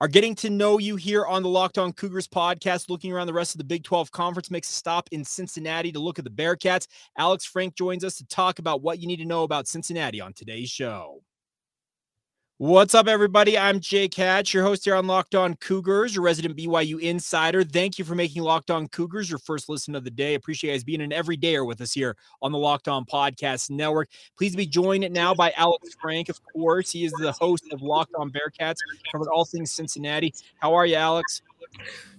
[0.00, 3.32] are getting to know you here on the Locked On Cougars podcast, looking around the
[3.32, 6.30] rest of the Big 12 Conference, makes a stop in Cincinnati to look at the
[6.30, 6.86] Bearcats.
[7.16, 10.32] Alex Frank joins us to talk about what you need to know about Cincinnati on
[10.32, 11.22] today's show.
[12.60, 13.56] What's up, everybody?
[13.56, 17.62] I'm Jake Hatch, your host here on Locked On Cougars, your resident BYU insider.
[17.62, 20.34] Thank you for making Locked On Cougars your first listen of the day.
[20.34, 24.08] Appreciate you guys being an everydayer with us here on the Locked On Podcast Network.
[24.36, 26.90] Please be joined now by Alex Frank, of course.
[26.90, 28.78] He is the host of Locked On Bearcats,
[29.12, 30.34] covering all things Cincinnati.
[30.56, 31.42] How are you, Alex?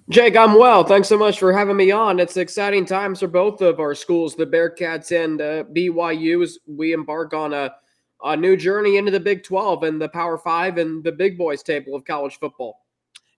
[0.07, 0.85] Jake, I'm well.
[0.85, 2.17] Thanks so much for having me on.
[2.17, 6.93] It's exciting times for both of our schools, the Bearcats and uh, BYU, as we
[6.93, 7.71] embark on a
[8.23, 11.63] a new journey into the Big 12 and the Power Five and the big boys
[11.63, 12.81] table of college football.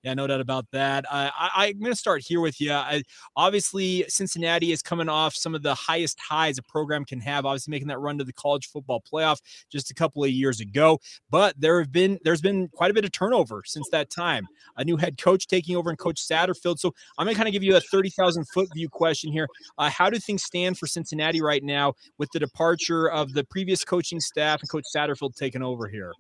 [0.04, 1.06] Yeah, no doubt about that.
[1.12, 2.74] I, am going to start here with you.
[2.74, 3.04] I,
[3.36, 7.46] obviously, Cincinnati is coming off some of the highest highs a program can have.
[7.46, 9.40] Obviously, making that run to the college football playoff
[9.72, 11.00] just a couple of years ago.
[11.30, 14.48] But there have been there's been quite a bit of turnover since that time.
[14.78, 16.80] A new head coach taking over, and Coach Satterfield.
[16.80, 19.48] So I'm going to kind of give you a 30,000 foot view question here.
[19.78, 23.84] Uh, how do things stand for Cincinnati right now with the departure of the previous
[23.84, 26.12] coaching staff and Coach Satterfield taking over here?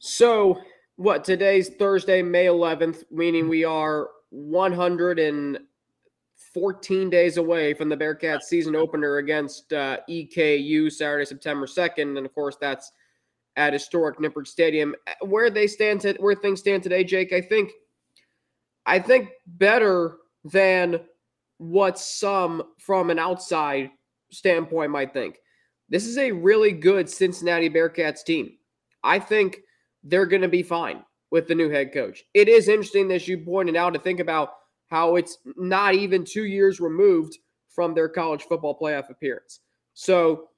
[0.00, 0.60] So
[1.02, 8.76] what today's Thursday, May 11th, meaning we are 114 days away from the Bearcats season
[8.76, 12.92] opener against uh, EKU Saturday, September 2nd, and of course that's
[13.56, 14.94] at historic Nippert Stadium.
[15.22, 17.72] Where they stand, to, where things stand today, Jake, I think,
[18.86, 21.00] I think better than
[21.58, 23.90] what some from an outside
[24.30, 25.40] standpoint might think.
[25.88, 28.52] This is a really good Cincinnati Bearcats team.
[29.02, 29.62] I think
[30.04, 32.24] they're going to be fine with the new head coach.
[32.34, 34.50] It is interesting, as you pointed out, to think about
[34.88, 39.60] how it's not even two years removed from their college football playoff appearance.
[39.94, 40.48] So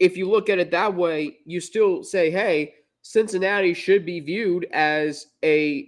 [0.00, 4.66] if you look at it that way, you still say, hey, Cincinnati should be viewed
[4.72, 5.86] as a,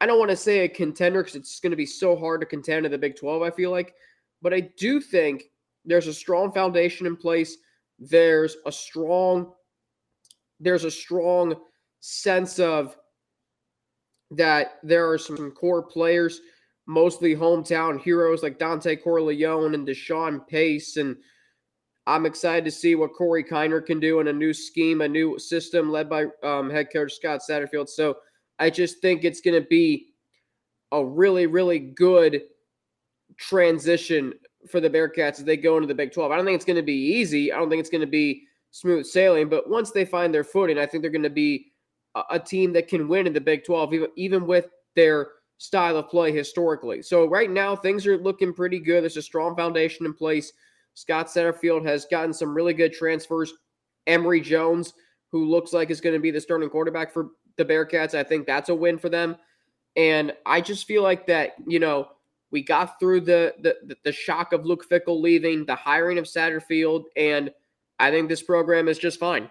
[0.00, 2.46] I don't want to say a contender because it's going to be so hard to
[2.46, 3.94] contend in the Big 12, I feel like.
[4.42, 5.44] But I do think
[5.84, 7.56] there's a strong foundation in place.
[7.98, 9.52] There's a strong,
[10.60, 11.54] there's a strong
[12.02, 12.96] sense of
[14.32, 16.40] that there are some core players,
[16.86, 20.96] mostly hometown heroes like Dontay Corleone and Deshawn Pace.
[20.96, 21.16] And
[22.06, 25.38] I'm excited to see what Corey Kiner can do in a new scheme, a new
[25.38, 27.88] system led by um, head coach Scott Satterfield.
[27.88, 28.16] So
[28.58, 30.08] I just think it's going to be
[30.90, 32.42] a really, really good
[33.38, 34.34] transition
[34.68, 36.32] for the Bearcats as they go into the Big 12.
[36.32, 37.52] I don't think it's going to be easy.
[37.52, 40.78] I don't think it's going to be smooth sailing, but once they find their footing,
[40.78, 41.71] I think they're going to be
[42.30, 45.28] a team that can win in the Big 12, even, even with their
[45.58, 47.02] style of play historically.
[47.02, 49.02] So right now, things are looking pretty good.
[49.02, 50.52] There's a strong foundation in place.
[50.94, 53.54] Scott Satterfield has gotten some really good transfers.
[54.06, 54.92] Emory Jones,
[55.30, 58.46] who looks like is going to be the starting quarterback for the Bearcats, I think
[58.46, 59.36] that's a win for them.
[59.96, 62.08] And I just feel like that, you know,
[62.50, 67.04] we got through the the, the shock of Luke Fickell leaving, the hiring of Satterfield,
[67.16, 67.50] and
[67.98, 69.50] I think this program is just fine.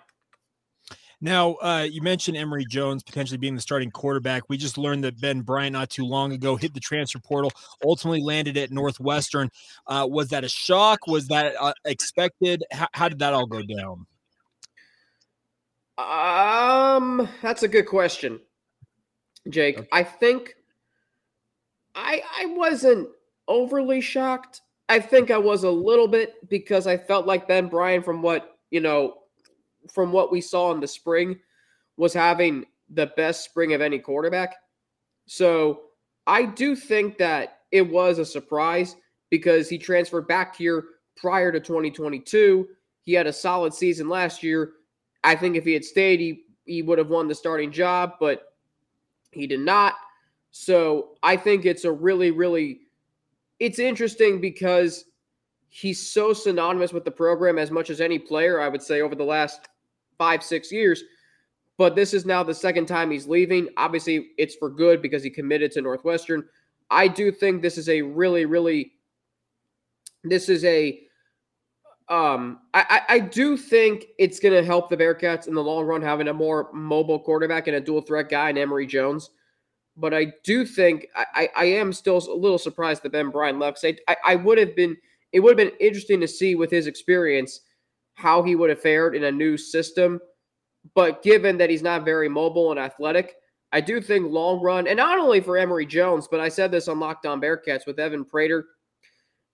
[1.21, 4.43] Now, uh, you mentioned Emory Jones potentially being the starting quarterback.
[4.49, 7.51] We just learned that Ben Bryant not too long ago hit the transfer portal,
[7.85, 9.49] ultimately landed at Northwestern.
[9.85, 11.05] Uh, was that a shock?
[11.05, 12.63] Was that uh, expected?
[12.71, 14.07] How, how did that all go down?
[15.97, 18.39] Um, that's a good question,
[19.47, 19.77] Jake.
[19.77, 19.87] Okay.
[19.91, 20.55] I think
[21.93, 23.09] I I wasn't
[23.47, 24.61] overly shocked.
[24.89, 28.57] I think I was a little bit because I felt like Ben Bryant, from what
[28.71, 29.20] you know
[29.89, 31.39] from what we saw in the spring,
[31.97, 34.55] was having the best spring of any quarterback.
[35.25, 35.81] So
[36.27, 38.95] I do think that it was a surprise
[39.29, 40.83] because he transferred back here
[41.15, 42.67] prior to 2022.
[43.03, 44.73] He had a solid season last year.
[45.23, 48.53] I think if he had stayed, he, he would have won the starting job, but
[49.31, 49.93] he did not.
[50.51, 52.81] So I think it's a really, really
[53.61, 55.05] it's interesting because
[55.69, 59.13] he's so synonymous with the program as much as any player, I would say, over
[59.13, 59.69] the last
[60.21, 61.03] five, six years.
[61.79, 63.69] But this is now the second time he's leaving.
[63.75, 66.43] Obviously, it's for good because he committed to Northwestern.
[66.91, 68.91] I do think this is a really, really,
[70.23, 71.01] this is a,
[72.07, 76.03] um, I, I do think it's going to help the Bearcats in the long run
[76.03, 79.31] having a more mobile quarterback and a dual threat guy in Emory Jones.
[79.97, 83.83] But I do think I, I am still a little surprised that Ben Bryant left.
[83.83, 84.95] I, I would have been,
[85.31, 87.61] it would have been interesting to see with his experience
[88.15, 90.19] how he would have fared in a new system.
[90.95, 93.35] But given that he's not very mobile and athletic,
[93.71, 96.87] I do think long run, and not only for Emory Jones, but I said this
[96.87, 98.65] on Locked On Bearcats with Evan Prater.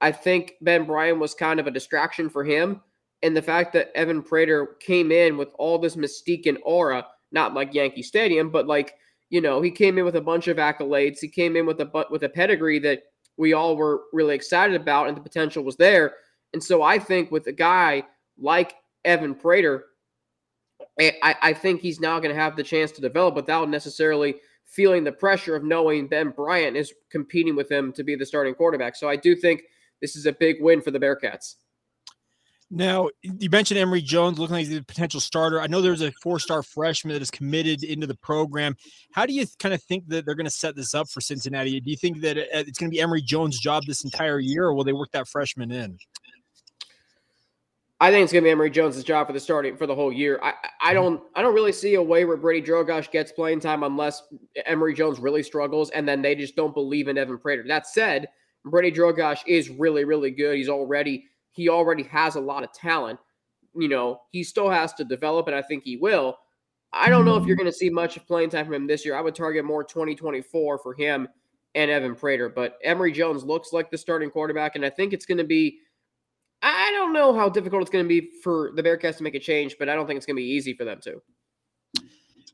[0.02, 2.82] I think Ben Bryan was kind of a distraction for him.
[3.24, 7.54] And the fact that Evan Prater came in with all this mystique and aura, not
[7.54, 8.94] like Yankee Stadium, but like
[9.30, 11.20] you know, he came in with a bunch of accolades.
[11.20, 13.04] He came in with a with a pedigree that
[13.38, 16.16] we all were really excited about, and the potential was there.
[16.54, 18.04] And so I think with a guy
[18.40, 18.76] like
[19.06, 19.86] Evan Prater,
[21.00, 24.36] I, I think he's now going to have the chance to develop without necessarily
[24.66, 28.54] feeling the pressure of knowing Ben Bryant is competing with him to be the starting
[28.54, 28.96] quarterback.
[28.96, 29.64] So I do think
[30.02, 31.56] this is a big win for the Bearcats.
[32.70, 35.62] Now, you mentioned Emory Jones looking like the potential starter.
[35.62, 38.76] I know there's a four star freshman that is committed into the program.
[39.14, 41.80] How do you kind of think that they're going to set this up for Cincinnati?
[41.80, 44.66] Do you think that uh, it's going to be Emory Jones' job this entire year,
[44.66, 45.98] or will they work that freshman in?
[48.00, 50.14] I think it's going to be Emory Jones' job for the starting for the whole
[50.14, 50.40] year.
[50.44, 53.82] I, I don't I don't really see a way where Brady Drogosz gets playing time
[53.84, 54.22] unless
[54.66, 57.64] Emory Jones really struggles and then they just don't believe in Evan Prater.
[57.68, 58.28] That said,
[58.66, 60.58] Brady Drogosz is really really good.
[60.58, 63.20] He's already he already has a lot of talent.
[63.76, 66.38] You know, he still has to develop, and I think he will.
[66.94, 69.16] I don't know if you're going to see much playing time from him this year.
[69.16, 71.28] I would target more 2024 for him
[71.76, 75.26] and Evan Prater, but Emory Jones looks like the starting quarterback, and I think it's
[75.26, 75.80] going to be.
[76.62, 79.40] I don't know how difficult it's going to be for the Bearcats to make a
[79.40, 81.22] change, but I don't think it's going to be easy for them to.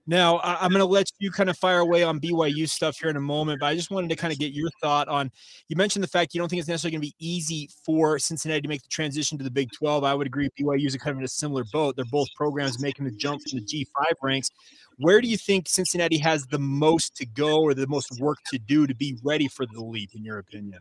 [0.06, 3.16] Now, I'm going to let you kind of fire away on BYU stuff here in
[3.16, 5.32] a moment, but I just wanted to kind of get your thought on.
[5.70, 8.62] You mentioned the fact you don't think it's necessarily going to be easy for Cincinnati
[8.62, 10.04] to make the transition to the Big 12.
[10.04, 10.50] I would agree.
[10.60, 11.96] BYU is kind of in a similar boat.
[11.96, 14.50] They're both programs making the jump from the G5 ranks.
[14.98, 18.60] Where do you think Cincinnati has the most to go or the most work to
[18.60, 20.80] do to be ready for the leap, in your opinion?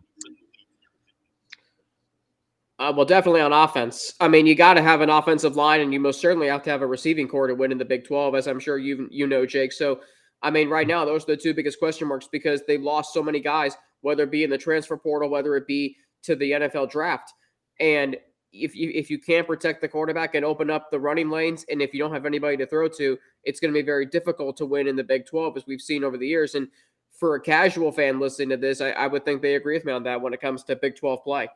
[2.83, 4.13] Uh, well, definitely on offense.
[4.19, 6.71] I mean, you got to have an offensive line, and you most certainly have to
[6.71, 9.29] have a receiving corps to win in the Big 12, as I'm sure you you
[9.29, 9.73] know, Jake.
[9.73, 10.01] So,
[10.43, 13.23] I mean, right now, those are the two biggest question marks because they've lost so
[13.23, 16.91] many guys, whether it be in the transfer portal, whether it be to the NFL
[16.91, 17.33] draft.
[17.79, 18.17] And
[18.53, 21.81] if you if you can't protect the quarterback and open up the running lanes, and
[21.81, 24.67] if you don't have anybody to throw to, it's going to be very difficult to
[24.67, 26.57] win in the Big 12, as we've seen over the years.
[26.57, 26.67] And
[27.13, 29.93] for a casual fan listening to this, I, I would think they agree with me
[29.93, 31.49] on that when it comes to Big 12 play.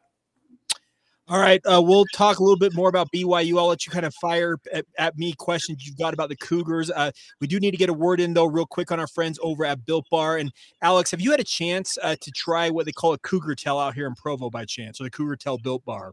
[1.28, 3.58] All right, uh, we'll talk a little bit more about BYU.
[3.58, 6.88] I'll let you kind of fire at, at me questions you've got about the Cougars.
[6.88, 9.36] Uh, we do need to get a word in though, real quick, on our friends
[9.42, 10.36] over at Built Bar.
[10.36, 10.52] And
[10.82, 13.76] Alex, have you had a chance uh, to try what they call a Cougar Tail
[13.76, 16.12] out here in Provo by chance, or the Cougar Tail Built Bar?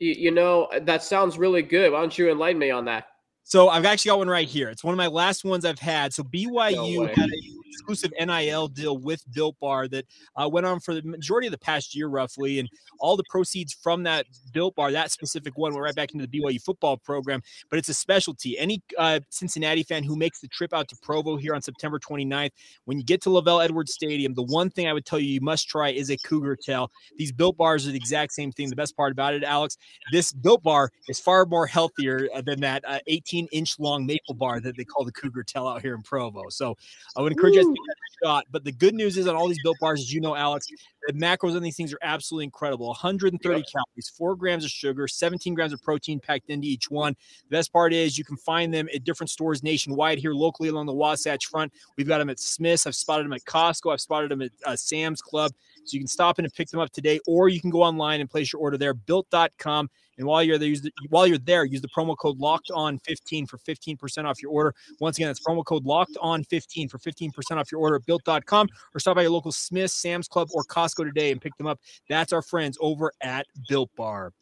[0.00, 1.92] You, you know, that sounds really good.
[1.92, 3.06] Why don't you enlighten me on that?
[3.44, 4.68] So I've actually got one right here.
[4.68, 6.12] It's one of my last ones I've had.
[6.12, 10.06] So BYU no had a exclusive NIL deal with Built Bar that
[10.36, 12.58] uh, went on for the majority of the past year, roughly.
[12.58, 12.68] And
[12.98, 16.40] all the proceeds from that Built Bar, that specific one, went right back into the
[16.40, 17.42] BYU football program.
[17.70, 18.58] But it's a specialty.
[18.58, 22.50] Any uh, Cincinnati fan who makes the trip out to Provo here on September 29th,
[22.84, 25.40] when you get to LaVell Edwards Stadium, the one thing I would tell you you
[25.40, 26.90] must try is a Cougar Tail.
[27.16, 28.68] These Built Bars are the exact same thing.
[28.70, 29.76] The best part about it, Alex,
[30.12, 34.34] this Built Bar is far more healthier uh, than that uh, 18 inch long maple
[34.34, 36.48] bar that they call the Cougar Tail out here in Provo.
[36.48, 36.76] So
[37.16, 38.46] I would encourage you to give that a shot.
[38.50, 40.66] But the good news is on all these built bars, as you know, Alex,
[41.06, 43.66] the macros on these things are absolutely incredible 130 yep.
[43.66, 47.14] calories, four grams of sugar, 17 grams of protein packed into each one.
[47.48, 50.86] The best part is you can find them at different stores nationwide here locally along
[50.86, 51.72] the Wasatch Front.
[51.96, 52.86] We've got them at Smith's.
[52.86, 53.92] I've spotted them at Costco.
[53.92, 55.52] I've spotted them at uh, Sam's Club.
[55.84, 58.20] So you can stop in and pick them up today, or you can go online
[58.20, 59.88] and place your order there, built.com.
[60.20, 62.98] And while you're there, use the, while you're there, use the promo code locked on
[62.98, 64.74] 15 for 15% off your order.
[65.00, 68.68] Once again, that's promo code locked on 15 for 15% off your order at built.com
[68.94, 71.80] or stop by your local Smith, Sam's Club, or Costco today and pick them up.
[72.10, 74.34] That's our friends over at Built Bar.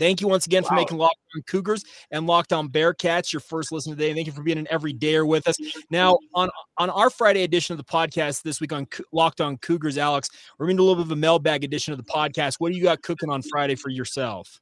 [0.00, 0.70] Thank you once again wow.
[0.70, 4.12] for making Locked On Cougars and Locked On Bearcats your first listen today.
[4.12, 5.56] Thank you for being an everydayer with us.
[5.90, 9.96] Now, on on our Friday edition of the podcast this week on Locked On Cougars,
[9.96, 12.56] Alex, we're going to do a little bit of a mailbag edition of the podcast.
[12.58, 14.60] What do you got cooking on Friday for yourself?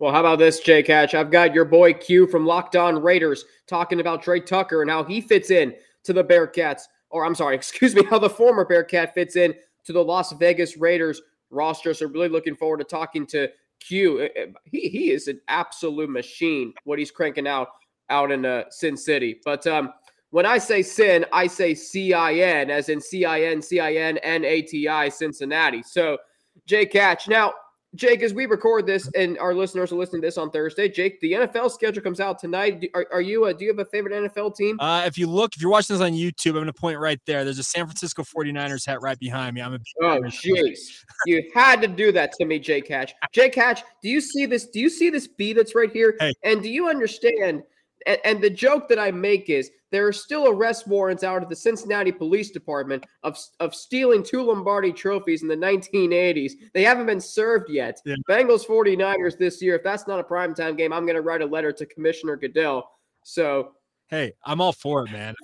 [0.00, 1.14] Well, how about this, Jake Hatch?
[1.14, 5.04] I've got your boy Q from Locked On Raiders talking about Tre Tucker and how
[5.04, 9.12] he fits in to the Bearcats, or I'm sorry, excuse me, how the former Bearcat
[9.12, 9.54] fits in
[9.84, 11.92] to the Las Vegas Raiders roster.
[11.92, 14.22] So really looking forward to talking to Q.
[14.22, 16.72] Eh, eh, he he is an absolute machine.
[16.84, 17.68] What he's cranking out
[18.08, 19.38] out in uh, Sin City.
[19.44, 19.92] But um,
[20.30, 23.80] when I say Sin, I say C I N, as in C I N C
[23.80, 25.82] I N N A T I Cincinnati.
[25.82, 26.16] So
[26.64, 27.28] Jay Catch.
[27.28, 27.52] Now
[27.96, 31.20] Jake, as we record this and our listeners are listening to this on Thursday, Jake,
[31.20, 32.88] the NFL schedule comes out tonight.
[32.94, 34.78] Are, are you, a, do you have a favorite NFL team?
[34.78, 37.20] Uh, if you look, if you're watching this on YouTube, I'm going to point right
[37.26, 37.44] there.
[37.44, 39.62] There's a San Francisco 49ers hat right behind me.
[39.62, 41.02] I'm a Oh, jeez.
[41.26, 43.12] you had to do that to me, Jake Hatch.
[43.32, 44.68] Jake Hatch, do you see this?
[44.68, 46.16] Do you see this B that's right here?
[46.20, 46.32] Hey.
[46.44, 47.62] And do you understand–
[48.06, 51.48] and, and, the joke that I make is there are still arrest warrants out of
[51.48, 56.52] the Cincinnati Police Department of, of stealing two Lombardi trophies in the 1980s.
[56.72, 58.00] They haven't been served yet.
[58.04, 58.14] Yeah.
[58.28, 59.76] Bengals 49ers this year.
[59.76, 62.88] If that's not a primetime game, I'm going to write a letter to Commissioner Goodell.
[63.24, 63.72] So,
[64.08, 65.34] hey, I'm all for it, man.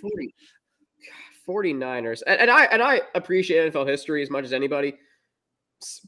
[1.47, 2.23] 49ers.
[2.27, 4.95] And, and I and I appreciate NFL history as much as anybody.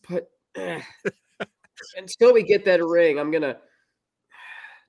[0.08, 0.80] But eh,
[1.96, 3.58] until we get that ring, I'm gonna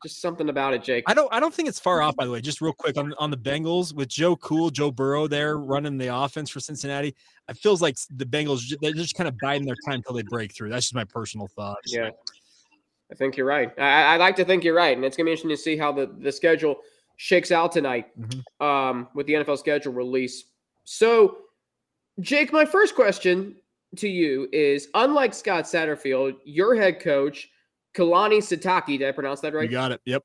[0.03, 1.03] just something about it, Jake.
[1.08, 2.41] I don't I don't think it's far off, by the way.
[2.50, 6.08] Just real quick on, on the Bengals with Joe Cool, Joe Burrow there running the
[6.08, 7.15] offense for Cincinnati.
[7.48, 10.53] It feels like the Bengals they're just kind of biding their time until they break
[10.53, 10.70] through.
[10.70, 11.79] That's just my personal thought.
[11.86, 12.10] Yeah.
[13.12, 13.72] I think you're right.
[13.79, 14.96] I, I like to think you're right.
[14.96, 16.77] And it's gonna be interesting to see how the, the schedule
[17.18, 18.65] shakes out tonight mm-hmm.
[18.65, 20.46] um, with the NFL schedule release.
[20.86, 21.38] So,
[22.22, 23.56] Jake, my first question
[23.98, 27.50] to you is unlike Scott Satterfield, your head coach
[27.96, 29.00] Kalani Sitake.
[29.00, 29.63] Did I pronounce that right?
[29.63, 30.01] You got it.
[30.05, 30.24] Yep.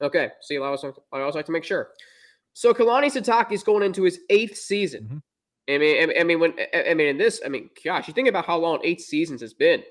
[0.00, 0.30] Okay.
[0.40, 1.90] See, I always, I always like to make sure.
[2.54, 5.04] So Kalani Sitake is going into his eighth season.
[5.04, 5.18] Mm-hmm.
[5.68, 8.44] I mean, I mean, when I mean, in this, I mean, gosh, you think about
[8.44, 9.82] how long eight seasons has been.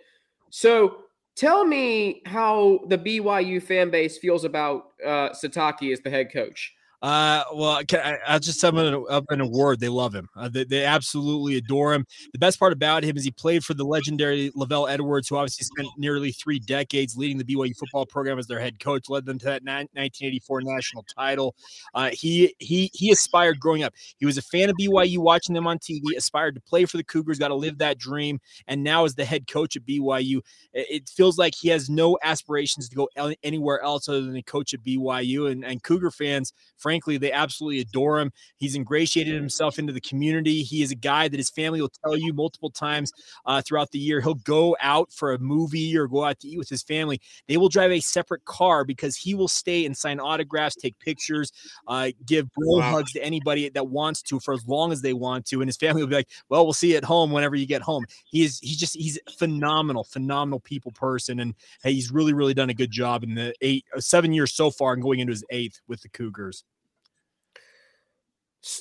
[0.50, 1.04] So
[1.36, 6.74] tell me how the BYU fan base feels about uh, Sitake as the head coach.
[7.02, 9.80] Uh, well, I, will just sum it up in a word.
[9.80, 10.30] They love him.
[10.36, 12.06] Uh, they, they absolutely adore him.
[12.32, 15.66] The best part about him is he played for the legendary LaVell Edwards, who obviously
[15.66, 19.40] spent nearly three decades leading the BYU football program as their head coach, led them
[19.40, 21.56] to that 1984 national title.
[21.96, 23.94] Uh, he he he aspired growing up.
[24.18, 26.02] He was a fan of BYU, watching them on TV.
[26.16, 29.26] Aspired to play for the Cougars, got to live that dream, and now as the
[29.26, 30.42] head coach at BYU,
[30.74, 33.10] it feels like he has no aspirations to go
[33.42, 35.50] anywhere else other than the coach at BYU.
[35.52, 36.54] And and Cougar fans,
[36.92, 38.34] frankly, they absolutely adore him.
[38.58, 40.62] He's ingratiated himself into the community.
[40.62, 43.14] He is a guy that his family will tell you multiple times
[43.46, 44.20] uh, throughout the year.
[44.20, 47.22] He'll go out for a movie or go out to eat with his family.
[47.48, 51.54] They will drive a separate car because he will stay and sign autographs, take pictures,
[51.88, 52.92] uh, give bro wow.
[52.92, 55.62] hugs to anybody that wants to for as long as they want to.
[55.62, 57.82] And his family will be like, "Well, we'll see you at home whenever you get
[57.82, 62.54] home." He is he's just he's phenomenal, phenomenal people person, and hey, he's really really
[62.54, 65.46] done a good job in the eight seven years so far and going into his
[65.52, 66.66] eighth with the Cougars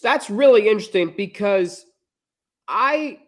[0.02, 1.84] that's really interesting because
[2.68, 3.20] I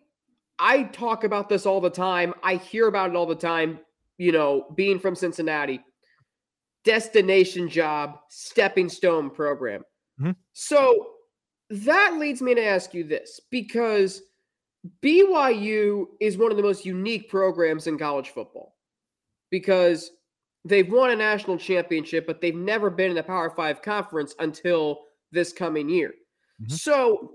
[0.58, 2.34] I talk about this all the time.
[2.42, 3.80] I hear about it all the time,
[4.18, 5.80] you know, being from Cincinnati.
[6.84, 9.82] Destination job, stepping stone program.
[10.20, 10.32] Mm-hmm.
[10.52, 11.12] So
[11.70, 14.22] that leads me to ask you this because
[15.02, 18.76] BYU is one of the most unique programs in college football
[19.50, 20.10] because
[20.64, 25.00] they've won a national championship, but they've never been in the Power Five conference until
[25.30, 26.12] this coming year.
[26.62, 26.74] Mm-hmm.
[26.74, 27.32] So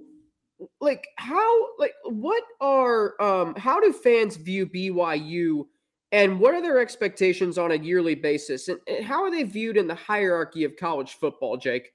[0.82, 5.66] like how like what are um how do fans view BYU
[6.12, 9.78] and what are their expectations on a yearly basis and, and how are they viewed
[9.78, 11.92] in the hierarchy of college football, Jake?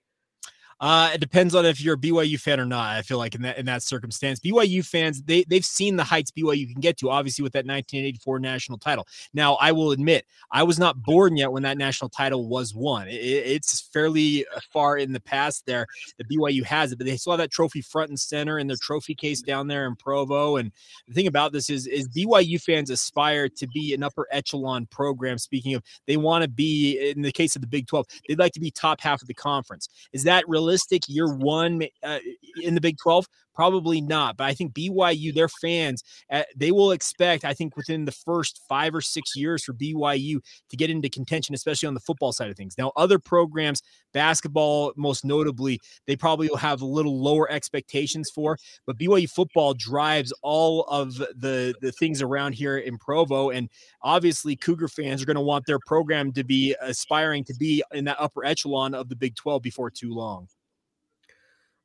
[0.83, 2.97] Uh, it depends on if you're a BYU fan or not.
[2.97, 6.33] I feel like in that in that circumstance, BYU fans they they've seen the heights
[6.33, 7.09] BYU can get to.
[7.09, 9.07] Obviously, with that 1984 national title.
[9.33, 13.07] Now, I will admit, I was not born yet when that national title was won.
[13.07, 15.87] It, it's fairly far in the past there
[16.19, 19.15] that BYU has it, but they have that trophy front and center in their trophy
[19.15, 20.57] case down there in Provo.
[20.57, 20.73] And
[21.07, 25.39] the thing about this is, is BYU fans aspire to be an upper echelon program.
[25.39, 28.53] Speaking of, they want to be in the case of the Big 12, they'd like
[28.55, 29.89] to be top half of the conference.
[30.13, 30.72] Is that realistic?
[30.73, 32.19] Realistic year one uh,
[32.63, 33.27] in the Big 12?
[33.55, 34.39] Probably not.
[34.39, 38.63] But I think BYU, their fans, uh, they will expect, I think, within the first
[38.67, 40.39] five or six years for BYU
[40.71, 42.77] to get into contention, especially on the football side of things.
[42.79, 43.83] Now, other programs,
[44.15, 48.57] basketball most notably, they probably will have a little lower expectations for.
[48.87, 53.51] But BYU football drives all of the, the things around here in Provo.
[53.51, 53.69] And
[54.01, 58.07] obviously, Cougar fans are going to want their program to be aspiring to be in
[58.07, 60.49] that upper echelon of the Big 12 before too long.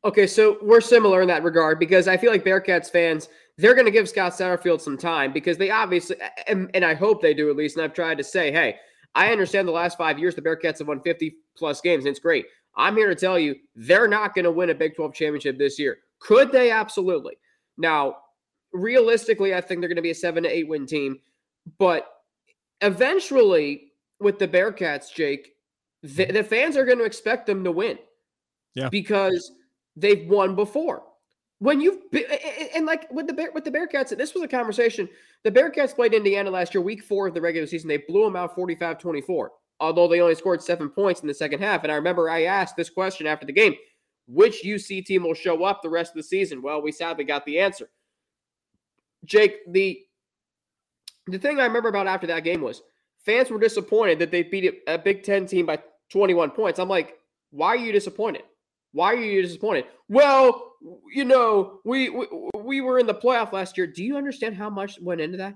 [0.07, 3.83] Okay, so we're similar in that regard because I feel like Bearcats fans, they're going
[3.85, 6.15] to give Scott Satterfield some time because they obviously,
[6.47, 8.77] and, and, I hope they do at least, and I've tried to say, hey,
[9.15, 12.21] I understand the last five years the Bearcats have won 50 plus games, and it's
[12.21, 12.45] great.
[12.77, 15.77] I'm here to tell you they're not going to win a Big 12 championship this
[15.77, 15.97] year.
[16.19, 16.71] Could they?
[16.71, 17.33] Absolutely.
[17.77, 18.15] Now,
[18.71, 21.19] realistically, I think they're going to be a seven to eight win team,
[21.79, 22.07] but
[22.79, 25.49] eventually, with the Bearcats, Jake,
[26.01, 26.33] the, mm-hmm.
[26.33, 27.99] the fans are going to expect them to win.
[28.73, 28.87] Yeah.
[28.87, 29.51] Because–
[29.97, 31.03] they've won before.
[31.59, 32.25] When you've been,
[32.75, 35.09] and like with the Bear, with the Bearcats, this was a conversation.
[35.43, 37.87] The Bearcats played Indiana last year, week four of the regular season.
[37.87, 41.61] They blew them out 45 24, although they only scored seven points in the second
[41.61, 41.83] half.
[41.83, 43.73] And I remember I asked this question after the game
[44.27, 46.61] which UC team will show up the rest of the season?
[46.61, 47.89] Well, we sadly got the answer.
[49.25, 50.03] Jake, the
[51.27, 52.81] the thing I remember about after that game was
[53.25, 56.79] fans were disappointed that they beat a Big Ten team by 21 points.
[56.79, 57.15] I'm like,
[57.51, 58.43] why are you disappointed?
[58.97, 59.85] Why are you disappointed?
[60.09, 60.73] Well,
[61.13, 62.25] you know, we we,
[62.55, 63.85] we were in the playoff last year.
[63.85, 65.53] Do you understand how much went into that?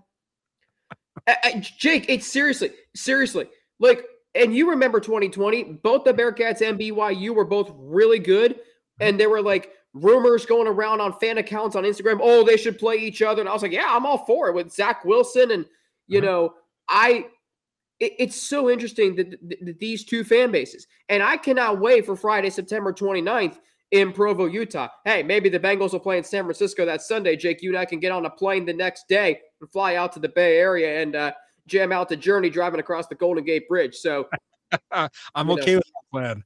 [1.27, 3.48] I, I, Jake, it's seriously, seriously.
[3.79, 4.05] Like,
[4.36, 8.60] and you remember 2020, both the Bearcats and BYU were both really good.
[9.00, 12.19] And they were like, rumors going around on fan accounts on Instagram.
[12.21, 13.41] Oh, they should play each other.
[13.41, 15.50] And I was like, yeah, I'm all for it with Zach Wilson.
[15.50, 15.65] And,
[16.07, 16.27] you uh-huh.
[16.27, 16.53] know,
[16.88, 17.25] I,
[18.01, 22.05] it, it's so interesting that, that, that, these two fan bases, and I cannot wait
[22.05, 23.58] for Friday, September 29th
[23.91, 24.89] in Provo, Utah.
[25.05, 27.36] Hey, maybe the Bengals will play in San Francisco that Sunday.
[27.36, 30.12] Jake, you and I can get on a plane the next day and fly out
[30.13, 31.31] to the Bay Area and uh,
[31.67, 33.96] jam out the journey driving across the Golden Gate Bridge.
[33.96, 34.27] So
[34.91, 35.77] I'm okay know.
[35.77, 36.43] with that plan.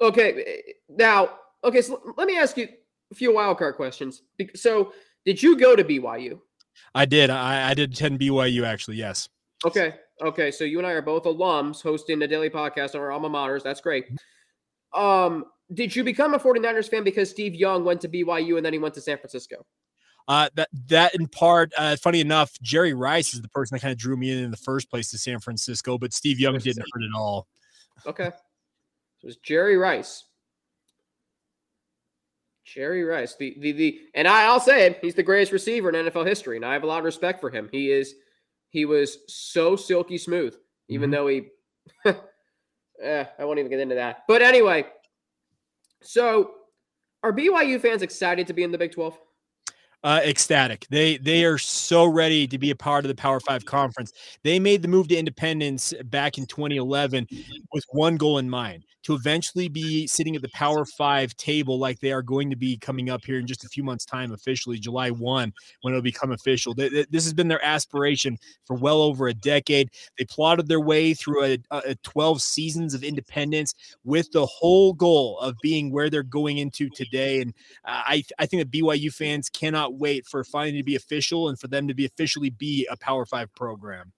[0.00, 0.62] Okay.
[0.88, 1.80] Now, okay.
[1.80, 2.68] So let me ask you
[3.10, 4.22] a few wildcard questions.
[4.54, 4.92] So,
[5.24, 6.40] did you go to BYU?
[6.96, 7.30] I did.
[7.30, 8.96] I, I did attend BYU actually.
[8.96, 9.28] Yes.
[9.64, 9.94] Okay.
[10.20, 10.50] Okay.
[10.50, 13.62] So you and I are both alums hosting a daily podcast on our alma maters.
[13.62, 14.06] That's great.
[14.94, 18.72] Um, did you become a 49ers fan because Steve Young went to BYU and then
[18.72, 19.64] he went to San Francisco?
[20.28, 23.92] Uh, that that in part, uh, funny enough, Jerry Rice is the person that kind
[23.92, 26.84] of drew me in in the first place to San Francisco, but Steve Young didn't
[26.92, 27.48] hurt at all.
[28.06, 30.24] Okay, so was Jerry Rice.
[32.64, 36.06] Jerry Rice, the the the, and I, I'll say it, he's the greatest receiver in
[36.06, 37.68] NFL history, and I have a lot of respect for him.
[37.72, 38.14] He is,
[38.72, 40.56] he was so silky smooth,
[40.88, 41.14] even mm-hmm.
[41.14, 41.48] though he,
[43.02, 44.24] eh, I won't even get into that.
[44.26, 44.86] But anyway,
[46.02, 46.50] so
[47.22, 49.16] are BYU fans excited to be in the Big Twelve?
[50.04, 50.86] Uh, ecstatic.
[50.90, 54.12] They they are so ready to be a part of the Power Five conference.
[54.42, 57.26] They made the move to independence back in 2011
[57.72, 62.00] with one goal in mind: to eventually be sitting at the Power Five table, like
[62.00, 64.78] they are going to be coming up here in just a few months' time, officially
[64.78, 66.74] July 1, when it'll become official.
[66.74, 69.90] This has been their aspiration for well over a decade.
[70.18, 75.38] They plotted their way through a, a 12 seasons of independence with the whole goal
[75.40, 77.40] of being where they're going into today.
[77.40, 77.52] And
[77.84, 81.58] uh, I I think that BYU fans cannot wait for finally to be official and
[81.58, 84.12] for them to be officially be a Power Five program.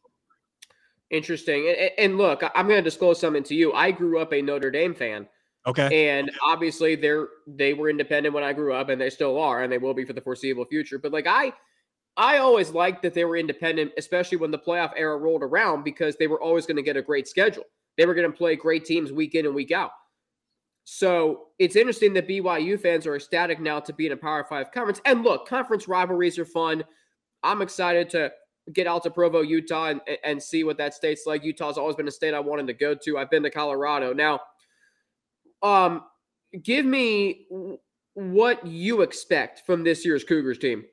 [1.10, 1.68] Interesting.
[1.68, 3.72] And, and look, I'm going to disclose something to you.
[3.72, 5.28] I grew up a Notre Dame fan.
[5.66, 6.08] Okay.
[6.10, 9.72] And obviously they're they were independent when I grew up and they still are and
[9.72, 10.98] they will be for the foreseeable future.
[10.98, 11.52] But like I
[12.16, 16.16] I always liked that they were independent, especially when the playoff era rolled around, because
[16.16, 17.64] they were always going to get a great schedule.
[17.96, 19.90] They were going to play great teams week in and week out.
[20.84, 24.70] So it's interesting that BYU fans are ecstatic now to be in a Power Five
[24.70, 25.00] conference.
[25.06, 26.84] And look, conference rivalries are fun.
[27.42, 28.32] I'm excited to
[28.72, 31.44] get out to Provo, Utah, and, and see what that state's like.
[31.44, 33.18] Utah's always been a state I wanted to go to.
[33.18, 34.12] I've been to Colorado.
[34.12, 34.40] Now,
[35.62, 36.04] um,
[36.62, 37.46] give me
[38.14, 40.84] what you expect from this year's Cougars team.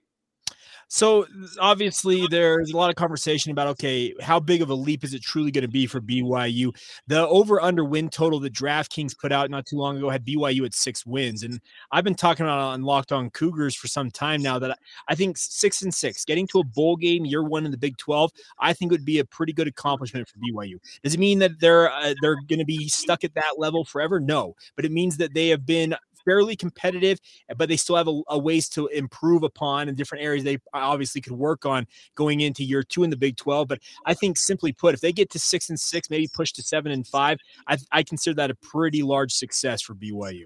[0.94, 1.26] So
[1.58, 5.22] obviously, there's a lot of conversation about okay, how big of a leap is it
[5.22, 6.76] truly going to be for BYU?
[7.08, 10.74] The over/under win total that DraftKings put out not too long ago had BYU at
[10.74, 11.62] six wins, and
[11.94, 14.78] I've been talking about on Locked On Cougars for some time now that
[15.08, 17.96] I think six and six, getting to a bowl game year one in the Big
[17.96, 20.78] Twelve, I think would be a pretty good accomplishment for BYU.
[21.04, 24.20] Does it mean that they're uh, they're going to be stuck at that level forever?
[24.20, 28.08] No, but it means that they have been fairly competitive, eh, but they still have
[28.08, 32.42] a, a ways to improve upon in different areas they obviously could work on going
[32.42, 33.68] into year two in the Big 12.
[33.68, 36.64] But I think simply put, if they get to six and six, maybe push to
[36.64, 40.46] seven and five, I, I consider that a pretty large success for BYU.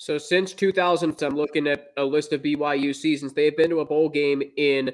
[0.00, 3.34] So since 2000, I'm looking at a list of BYU seasons.
[3.34, 4.92] They've been to a bowl game in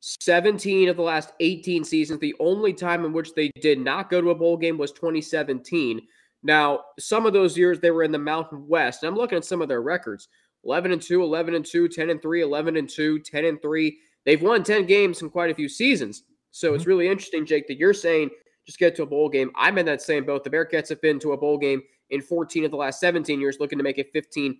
[0.00, 2.20] 17 of the last 18 seasons.
[2.20, 6.00] The only time in which they did not go to a bowl game was 2017.
[6.42, 9.02] Now, some of those years they were in the Mountain West.
[9.02, 10.28] And I'm looking at some of their records
[10.64, 13.98] 11 and 2, 11 and 2, 10 and 3, 11 and 2, 10 and 3.
[14.24, 16.24] They've won 10 games in quite a few seasons.
[16.50, 16.76] So mm-hmm.
[16.76, 18.30] it's really interesting, Jake, that you're saying
[18.66, 19.50] just get to a bowl game.
[19.56, 20.44] I'm in that same boat.
[20.44, 23.56] The Bearcats have been to a bowl game in 14 of the last 17 years,
[23.60, 24.58] looking to make it 15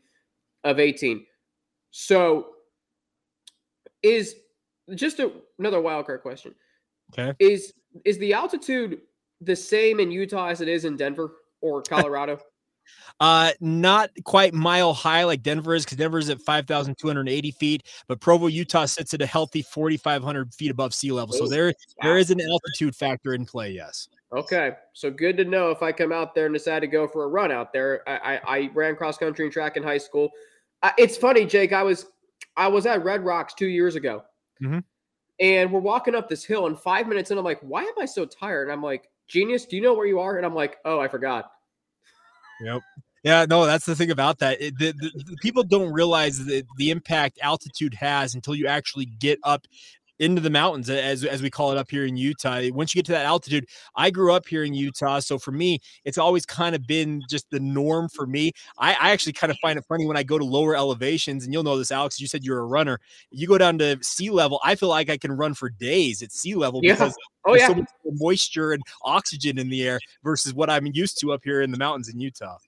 [0.64, 1.24] of 18.
[1.90, 2.48] So
[4.02, 4.36] is
[4.94, 6.54] just a, another wild card question.
[7.12, 7.34] Okay.
[7.38, 7.72] Is
[8.04, 9.00] is the altitude
[9.40, 11.32] the same in Utah as it is in Denver?
[11.60, 12.38] Or Colorado?
[13.20, 18.18] Uh, not quite mile high like Denver is, because Denver is at 5,280 feet, but
[18.18, 21.34] Provo, Utah sits at a healthy 4,500 feet above sea level.
[21.34, 23.72] So there, there is an altitude factor in play.
[23.72, 24.08] Yes.
[24.32, 27.24] Okay, so good to know if I come out there and decide to go for
[27.24, 28.08] a run out there.
[28.08, 30.30] I, I, I ran cross country and track in high school.
[30.82, 31.72] Uh, it's funny, Jake.
[31.72, 32.06] I was
[32.56, 34.22] I was at Red Rocks two years ago,
[34.62, 34.78] mm-hmm.
[35.40, 38.06] and we're walking up this hill, and five minutes in, I'm like, "Why am I
[38.06, 40.36] so tired?" And I'm like, Genius, do you know where you are?
[40.36, 41.50] And I'm like, oh, I forgot.
[42.62, 42.82] Yep.
[43.22, 44.60] Yeah, no, that's the thing about that.
[44.60, 49.04] It, the, the, the, people don't realize the, the impact altitude has until you actually
[49.04, 49.66] get up
[50.20, 52.60] into the mountains as as we call it up here in Utah.
[52.72, 55.80] Once you get to that altitude, I grew up here in Utah, so for me,
[56.04, 58.52] it's always kind of been just the norm for me.
[58.78, 61.52] I, I actually kind of find it funny when I go to lower elevations, and
[61.52, 62.20] you'll know this, Alex.
[62.20, 63.00] You said you're a runner.
[63.30, 66.30] You go down to sea level, I feel like I can run for days at
[66.30, 66.92] sea level yeah.
[66.92, 71.18] because oh yeah, so much moisture and oxygen in the air versus what I'm used
[71.20, 72.58] to up here in the mountains in Utah.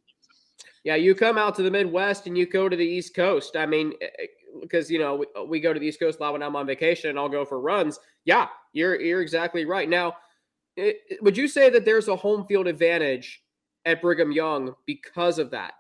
[0.85, 3.57] Yeah, you come out to the Midwest and you go to the East Coast.
[3.57, 4.27] I mean, eh, eh,
[4.61, 6.57] because you know we, uh, we, go to the East Coast a lot when I'm
[6.57, 7.99] on vacation and I'll go for runs.
[8.25, 9.89] Yeah, you're you're exactly right.
[9.89, 10.17] Now,
[10.77, 13.43] it, would you say that there's a home field advantage
[13.85, 15.75] at Brigham Young because of that?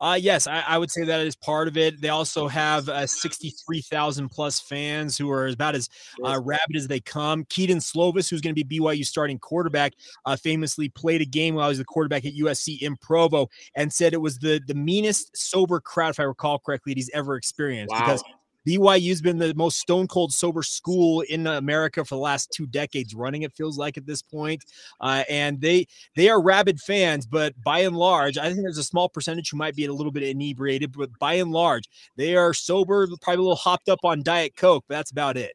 [0.00, 2.00] Uh, yes, I, I, would say that is part of it.
[2.00, 5.88] They also have uh, 63,000 plus fans who are about as
[6.24, 7.44] uh, rabid as they come.
[7.46, 11.64] Kedon Slovis, who's going to be BYU starting quarterback, uh, famously played a game while
[11.64, 15.36] I was the quarterback at USC in Provo and said it was the the meanest
[15.36, 18.00] sober crowd, if I recall correctly, that he's ever experienced wow.
[18.00, 18.22] because
[18.66, 23.14] BYU's been the most stone cold sober school in America for the last two decades
[23.14, 23.42] running.
[23.42, 24.64] It feels like at this point,
[25.00, 27.26] uh, and they they are rabid fans.
[27.26, 30.12] But by and large, I think there's a small percentage who might be a little
[30.12, 30.92] bit inebriated.
[30.96, 34.84] But by and large, they are sober, probably a little hopped up on Diet Coke.
[34.88, 35.52] But that's about it.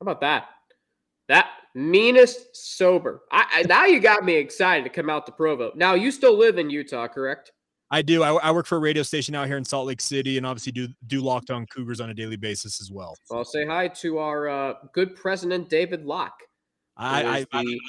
[0.00, 0.48] How about that?
[1.28, 3.22] That meanest sober.
[3.30, 5.72] I, I now you got me excited to come out to Provo.
[5.74, 7.52] Now you still live in Utah, correct?
[7.90, 8.22] I do.
[8.22, 10.72] I, I, work for a radio station out here in Salt Lake City, and obviously
[10.72, 13.16] do do Locked On Cougars on a daily basis as well.
[13.30, 16.42] I'll say hi to our uh, good president, David Locke.
[16.96, 17.80] I, I, the...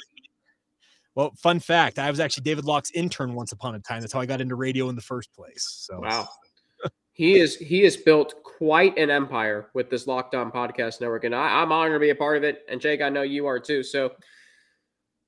[1.16, 4.00] Well, fun fact: I was actually David Locke's intern once upon a time.
[4.00, 5.66] That's how I got into radio in the first place.
[5.80, 6.28] So wow,
[7.12, 11.34] he is he has built quite an empire with this Locked On Podcast Network, and
[11.34, 12.64] I, am honored to be a part of it.
[12.68, 13.82] And Jake, I know you are too.
[13.82, 14.12] So,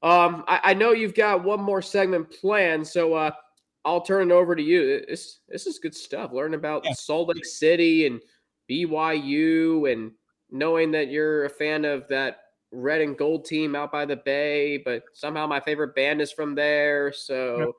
[0.05, 2.87] um, I, I know you've got one more segment planned.
[2.87, 3.33] So, uh
[3.85, 5.05] I'll turn it over to you.
[5.09, 6.33] This this is good stuff.
[6.33, 6.93] Learning about yeah.
[6.93, 8.21] Salt Lake City and
[8.71, 10.13] BYU and
[10.51, 12.39] knowing that you're a fan of that
[12.73, 16.55] red and gold team out by the bay, but somehow my favorite band is from
[16.55, 17.13] there.
[17.13, 17.75] So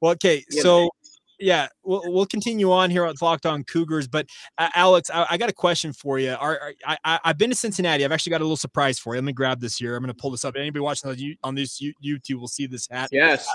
[0.00, 0.44] well, okay.
[0.50, 0.90] So
[1.38, 4.08] yeah, we'll, we'll continue on here with Locked On Cougars.
[4.08, 4.26] But
[4.58, 6.32] uh, Alex, I, I, got a question for you.
[6.32, 8.04] Are, are, I, have been to Cincinnati.
[8.04, 9.20] I've actually got a little surprise for you.
[9.20, 9.96] Let me grab this here.
[9.96, 10.56] I'm going to pull this up.
[10.56, 13.08] Anybody watching on this YouTube will see this hat.
[13.12, 13.48] Yes.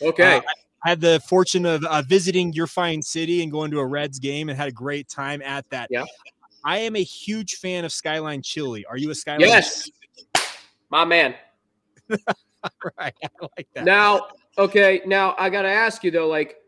[0.00, 0.38] Okay.
[0.38, 0.40] Uh,
[0.86, 4.20] I had the fortune of uh, visiting your fine city and going to a Reds
[4.20, 5.88] game and had a great time at that.
[5.90, 6.04] Yeah.
[6.64, 8.86] I am a huge fan of Skyline Chili.
[8.86, 9.40] Are you a Skyline?
[9.40, 9.90] Yes,
[10.88, 11.34] my man.
[12.08, 13.84] right, I like that.
[13.84, 16.58] Now, okay, now I got to ask you though, like,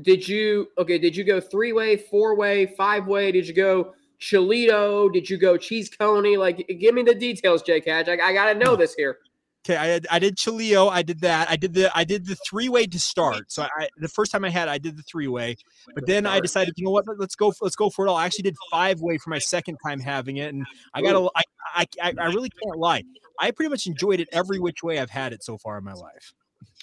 [0.00, 0.96] did you okay?
[0.96, 3.30] Did you go three way, four way, five way?
[3.30, 5.12] Did you go Chilito?
[5.12, 6.38] Did you go cheese coney?
[6.38, 8.08] Like, give me the details, Jake Hatch.
[8.08, 9.18] I, I got to know this here.
[9.68, 10.88] Okay, I I did Chilio.
[10.88, 11.50] I did that.
[11.50, 13.50] I did the I did the three way to start.
[13.50, 15.56] So I the first time I had I did the three way,
[15.92, 18.16] but then I decided you know what let's go for, let's go for it all.
[18.16, 21.28] I actually did five way for my second time having it, and I got a
[21.74, 23.02] I, I I really can't lie.
[23.40, 25.94] I pretty much enjoyed it every which way I've had it so far in my
[25.94, 26.32] life.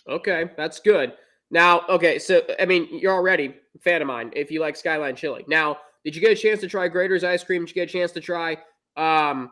[0.10, 1.14] Okay, that's good.
[1.52, 5.16] Now, okay, so I mean you're already a fan of mine if you like Skyline
[5.16, 5.46] Chili.
[5.48, 7.62] Now, did you get a chance to try Graeter's ice cream?
[7.62, 8.58] Did you get a chance to try
[8.98, 9.52] um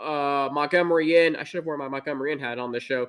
[0.00, 1.36] uh, Montgomery Inn.
[1.36, 3.08] I should have worn my Montgomery Inn hat on the show.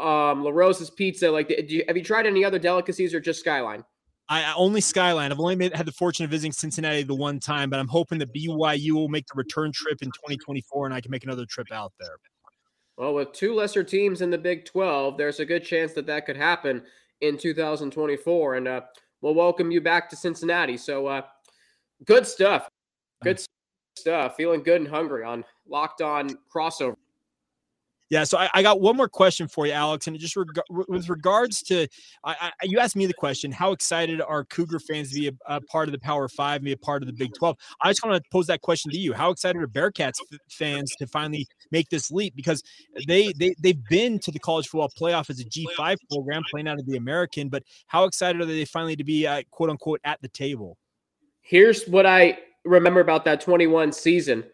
[0.00, 1.30] Um, La Rosa's Pizza.
[1.30, 3.84] Like, you, have you tried any other delicacies or just Skyline?
[4.28, 5.30] I only Skyline.
[5.30, 8.18] I've only made, had the fortune of visiting Cincinnati the one time, but I'm hoping
[8.18, 11.66] that BYU will make the return trip in 2024 and I can make another trip
[11.70, 12.16] out there.
[12.96, 16.24] Well, with two lesser teams in the Big 12, there's a good chance that that
[16.24, 16.82] could happen
[17.20, 18.54] in 2024.
[18.54, 18.80] And uh,
[19.20, 20.76] we'll welcome you back to Cincinnati.
[20.76, 21.22] So, uh,
[22.04, 22.68] good stuff.
[23.22, 23.44] Good
[23.96, 24.36] stuff.
[24.36, 26.96] Feeling good and hungry on Locked On crossover.
[28.12, 31.08] Yeah, so I, I, got one more question for you, Alex, and just reg- with
[31.08, 31.88] regards to,
[32.22, 35.32] I, I, you asked me the question: How excited are Cougar fans to be a,
[35.46, 37.56] a, part of the Power Five, be a part of the Big Twelve?
[37.80, 40.94] I just want to pose that question to you: How excited are Bearcats f- fans
[40.96, 42.36] to finally make this leap?
[42.36, 42.62] Because
[43.06, 46.68] they they they've been to the college football playoff as a G five program, playing
[46.68, 50.00] out of the American, but how excited are they finally to be uh, quote unquote
[50.04, 50.76] at the table?
[51.40, 54.44] Here's what I remember about that 21 season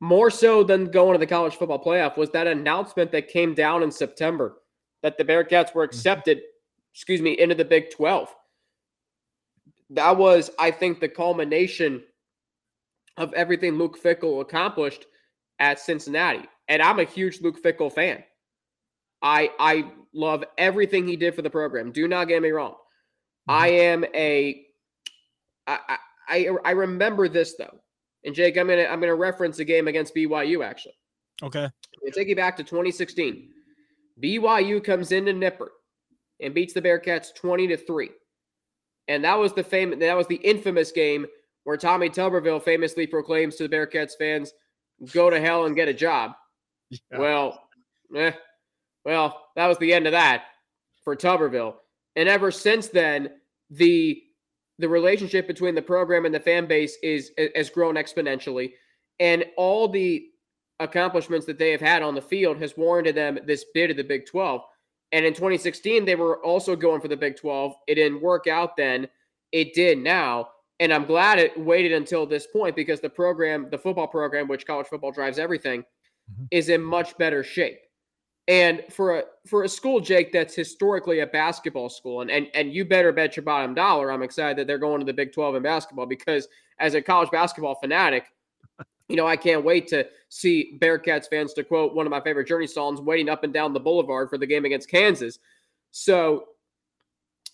[0.00, 3.82] more so than going to the college football playoff was that announcement that came down
[3.82, 4.56] in September
[5.02, 5.96] that the Bearcats were mm-hmm.
[5.96, 6.40] accepted,
[6.92, 8.34] excuse me, into the Big 12.
[9.90, 12.02] That was, I think, the culmination
[13.16, 15.06] of everything Luke Fickell accomplished
[15.58, 16.48] at Cincinnati.
[16.68, 18.24] And I'm a huge Luke Fickell fan.
[19.22, 21.92] I I love everything he did for the program.
[21.92, 22.72] Do not get me wrong.
[22.72, 23.50] Mm-hmm.
[23.50, 24.66] I am a
[25.66, 27.78] I, I I remember this though.
[28.24, 30.94] And Jake, I'm gonna I'm gonna reference a game against BYU actually.
[31.42, 31.64] Okay.
[31.64, 33.50] i take you back to 2016.
[34.22, 35.70] BYU comes into Nippert
[36.40, 38.10] and beats the Bearcats 20 to 3.
[39.08, 41.26] And that was the famous that was the infamous game
[41.64, 44.52] where Tommy Tuberville famously proclaims to the Bearcats fans,
[45.12, 46.32] go to hell and get a job.
[46.90, 47.18] Yeah.
[47.18, 47.68] Well,
[48.14, 48.32] eh,
[49.04, 50.44] well, that was the end of that
[51.02, 51.74] for Tuberville.
[52.16, 53.30] And ever since then,
[53.70, 54.22] the
[54.78, 58.72] the relationship between the program and the fan base is has grown exponentially,
[59.20, 60.28] and all the
[60.80, 64.04] accomplishments that they have had on the field has warranted them this bid of the
[64.04, 64.62] Big 12.
[65.12, 67.74] And in 2016, they were also going for the Big 12.
[67.86, 69.08] It didn't work out then.
[69.52, 70.48] It did now.
[70.80, 74.66] And I'm glad it waited until this point because the program, the football program, which
[74.66, 76.44] college football drives everything, mm-hmm.
[76.50, 77.78] is in much better shape.
[78.46, 82.74] And for a for a school, Jake, that's historically a basketball school, and and and
[82.74, 85.56] you better bet your bottom dollar, I'm excited that they're going to the Big 12
[85.56, 86.46] in basketball because
[86.78, 88.26] as a college basketball fanatic,
[89.08, 92.48] you know, I can't wait to see Bearcats fans, to quote one of my favorite
[92.48, 95.38] Journey songs, waiting up and down the boulevard for the game against Kansas.
[95.90, 96.48] So,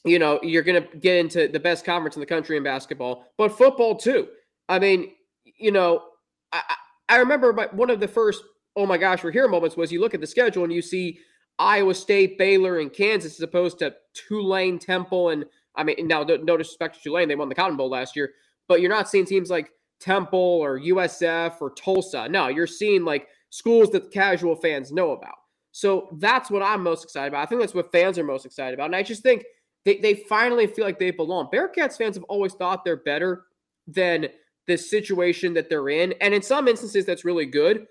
[0.05, 3.27] you know, you're going to get into the best conference in the country in basketball,
[3.37, 4.29] but football too.
[4.69, 5.13] I mean,
[5.45, 6.05] you know,
[6.53, 6.63] I,
[7.09, 8.43] I remember my, one of the first,
[8.81, 11.21] oh my gosh, we're here moments was you look at the schedule and you see
[11.59, 15.45] Iowa State, Baylor, and Kansas as opposed to Tulane, Temple, and
[15.77, 18.33] I mean, now no disrespect to Tulane, they won the Cotton Bowl last year,
[18.69, 22.29] but you're not seeing teams like Temple or USF or Tulsa.
[22.29, 25.35] No, you're seeing like schools that casual fans know about.
[25.73, 27.43] So that's what I'm most excited about.
[27.43, 28.87] I think that's what fans are most excited about.
[28.87, 29.45] And I just think
[29.85, 31.49] they, they finally feel like they belong.
[31.53, 33.45] Bearcats fans have always thought they're better
[33.87, 34.29] than
[34.67, 36.15] the situation that they're in.
[36.21, 37.87] And in some instances, that's really good.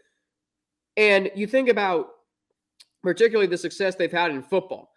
[1.00, 2.10] And you think about
[3.02, 4.92] particularly the success they've had in football.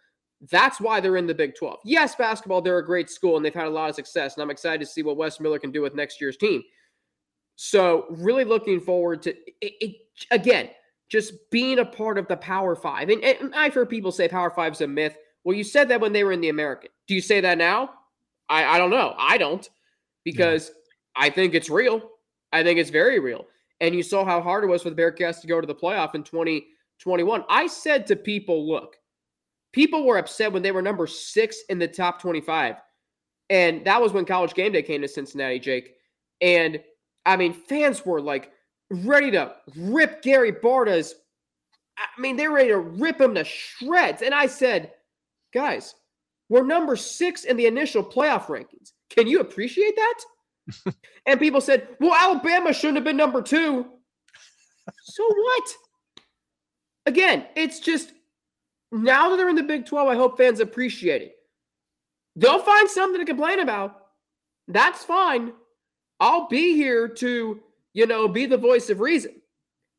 [0.51, 1.79] That's why they're in the Big 12.
[1.85, 4.35] Yes, basketball, they're a great school and they've had a lot of success.
[4.35, 6.61] And I'm excited to see what Wes Miller can do with next year's team.
[7.55, 9.29] So really looking forward to
[9.61, 9.95] it, it,
[10.29, 10.71] again,
[11.07, 13.07] just being a part of the Power Five.
[13.07, 15.15] And, and I've heard people say Power Five is a myth.
[15.45, 16.89] Well, you said that when they were in the American.
[17.07, 17.91] Do you say that now?
[18.49, 19.15] I, I don't know.
[19.17, 19.69] I don't
[20.25, 20.69] because
[21.15, 21.27] yeah.
[21.27, 22.01] I think it's real.
[22.51, 23.45] I think it's very real.
[23.83, 26.15] And you saw how hard it was for the Bearcats to go to the playoff
[26.15, 27.43] in 2021.
[27.49, 28.95] I said to people, look,
[29.73, 32.77] people were upset when they were number six in the top 25.
[33.49, 35.95] And that was when college game day came to Cincinnati, Jake.
[36.39, 36.81] And
[37.25, 38.51] I mean, fans were like
[38.89, 41.15] ready to rip Gary Barta's.
[41.97, 44.21] I mean, they're ready to rip him to shreds.
[44.21, 44.93] And I said,
[45.53, 45.93] guys,
[46.47, 48.93] we're number six in the initial playoff rankings.
[49.09, 50.19] Can you appreciate that?
[51.25, 53.85] And people said, well, Alabama shouldn't have been number two.
[55.03, 55.73] so what?
[57.05, 58.13] Again, it's just
[58.91, 61.35] now that they're in the Big 12, I hope fans appreciate it.
[62.35, 63.99] They'll find something to complain about.
[64.67, 65.53] That's fine.
[66.19, 67.59] I'll be here to,
[67.93, 69.41] you know, be the voice of reason.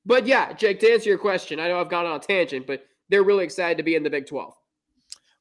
[0.06, 2.86] But yeah, Jake, to answer your question, I know I've gone on a tangent, but
[3.08, 4.54] they're really excited to be in the Big 12.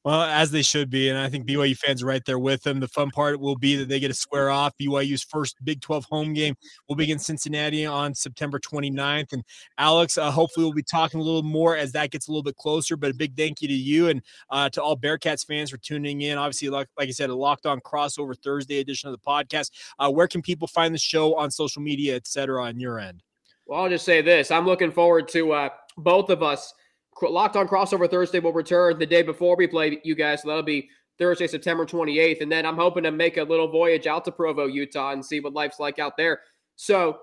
[0.04, 1.08] Well, as they should be.
[1.08, 2.78] And I think BYU fans are right there with them.
[2.78, 4.74] The fun part will be that they get to square off.
[4.78, 6.54] BYU's first Big 12 home game
[6.88, 9.32] will begin Cincinnati on September 29th.
[9.32, 9.42] And
[9.78, 12.56] Alex, uh, hopefully, we'll be talking a little more as that gets a little bit
[12.56, 12.98] closer.
[12.98, 16.20] But a big thank you to you and uh, to all Bearcats fans for tuning
[16.20, 16.36] in.
[16.36, 19.70] Obviously, like, like I said, a locked on crossover Thursday edition of the podcast.
[19.98, 23.22] Uh, where can people find the show on social media, et cetera, on your end?
[23.64, 26.74] Well, I'll just say this I'm looking forward to uh, both of us
[27.22, 30.42] Locked on Crossover Thursday will return the day before we play you guys.
[30.42, 32.40] So that'll be Thursday, September 28th.
[32.40, 35.40] And then I'm hoping to make a little voyage out to Provo, Utah and see
[35.40, 36.40] what life's like out there.
[36.76, 37.18] So,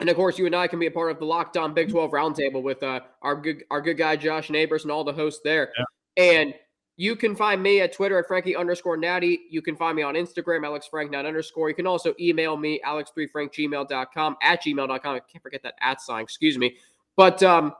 [0.00, 1.90] and of course, you and I can be a part of the Locked On Big
[1.90, 5.40] 12 Roundtable with uh, our good our good guy Josh Neighbors and all the hosts
[5.44, 5.72] there.
[5.76, 6.24] Yeah.
[6.24, 6.54] And
[6.96, 9.42] you can find me at Twitter at Frankie underscore Natty.
[9.50, 11.68] You can find me on Instagram, Alex Frank Nat underscore.
[11.68, 15.14] You can also email me, alex3frankgmail.com at gmail.com.
[15.14, 16.76] I can't forget that at sign, excuse me.
[17.16, 17.72] But um,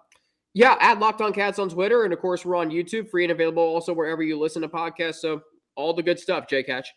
[0.55, 2.05] yeah, at Locked On Cats on Twitter.
[2.05, 5.17] And of course, we're on YouTube, free and available also wherever you listen to podcasts.
[5.17, 5.43] So
[5.77, 6.89] all the good stuff, Jake Hatch.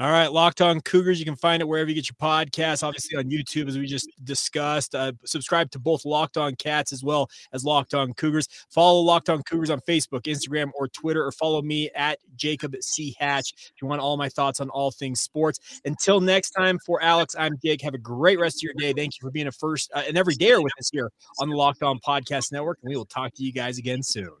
[0.00, 1.20] All right, Locked On Cougars.
[1.20, 2.82] You can find it wherever you get your podcasts.
[2.82, 4.92] Obviously on YouTube, as we just discussed.
[4.92, 8.48] Uh, subscribe to both Locked On Cats as well as Locked On Cougars.
[8.70, 13.14] Follow Locked On Cougars on Facebook, Instagram, or Twitter, or follow me at Jacob C
[13.20, 15.80] Hatch if you want all my thoughts on all things sports.
[15.84, 17.80] Until next time, for Alex, I'm Jake.
[17.82, 18.92] Have a great rest of your day.
[19.00, 21.56] Thank you for being a first uh, and every dayer with us here on the
[21.56, 24.34] Locked On Podcast Network, and we will talk to you guys again soon.